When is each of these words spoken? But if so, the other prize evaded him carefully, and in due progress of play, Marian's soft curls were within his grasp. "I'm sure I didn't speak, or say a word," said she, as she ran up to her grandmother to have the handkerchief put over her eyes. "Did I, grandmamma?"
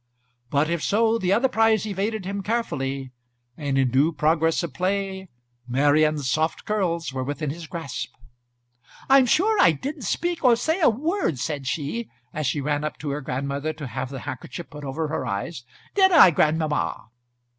But 0.49 0.67
if 0.67 0.81
so, 0.81 1.19
the 1.19 1.31
other 1.31 1.47
prize 1.47 1.85
evaded 1.85 2.25
him 2.25 2.41
carefully, 2.41 3.11
and 3.55 3.77
in 3.77 3.91
due 3.91 4.11
progress 4.11 4.63
of 4.63 4.73
play, 4.73 5.29
Marian's 5.67 6.27
soft 6.27 6.65
curls 6.65 7.13
were 7.13 7.23
within 7.23 7.51
his 7.51 7.67
grasp. 7.67 8.11
"I'm 9.11 9.27
sure 9.27 9.61
I 9.61 9.73
didn't 9.73 10.01
speak, 10.05 10.43
or 10.43 10.55
say 10.55 10.81
a 10.81 10.89
word," 10.89 11.37
said 11.37 11.67
she, 11.67 12.09
as 12.33 12.47
she 12.47 12.61
ran 12.61 12.83
up 12.83 12.97
to 12.97 13.11
her 13.11 13.21
grandmother 13.21 13.73
to 13.73 13.85
have 13.85 14.09
the 14.09 14.21
handkerchief 14.21 14.71
put 14.71 14.83
over 14.83 15.07
her 15.09 15.23
eyes. 15.27 15.65
"Did 15.93 16.11
I, 16.11 16.31
grandmamma?" 16.31 17.09